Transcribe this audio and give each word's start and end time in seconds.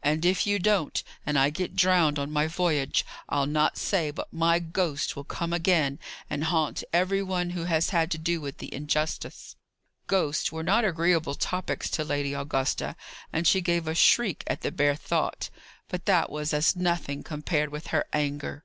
And 0.00 0.24
if 0.24 0.46
you 0.46 0.60
don't, 0.60 1.02
and 1.26 1.36
I 1.36 1.50
get 1.50 1.74
drowned 1.74 2.16
on 2.16 2.30
my 2.30 2.46
voyage, 2.46 3.04
I'll 3.28 3.46
not 3.46 3.76
say 3.76 4.12
but 4.12 4.32
my 4.32 4.60
ghost 4.60 5.16
will 5.16 5.24
come 5.24 5.52
again 5.52 5.98
and 6.30 6.44
haunt 6.44 6.84
every 6.92 7.20
one 7.20 7.50
who 7.50 7.64
has 7.64 7.90
had 7.90 8.08
to 8.12 8.16
do 8.18 8.40
with 8.40 8.58
the 8.58 8.72
injustice." 8.72 9.56
Ghosts 10.06 10.52
were 10.52 10.62
not 10.62 10.84
agreeable 10.84 11.34
topics 11.34 11.90
to 11.90 12.04
Lady 12.04 12.32
Augusta, 12.32 12.94
and 13.32 13.44
she 13.44 13.60
gave 13.60 13.88
a 13.88 13.94
shriek 13.96 14.44
at 14.46 14.60
the 14.60 14.70
bare 14.70 14.94
thought. 14.94 15.50
But 15.88 16.04
that 16.06 16.30
was 16.30 16.54
as 16.54 16.76
nothing, 16.76 17.24
compared 17.24 17.70
with 17.72 17.88
her 17.88 18.04
anger. 18.12 18.62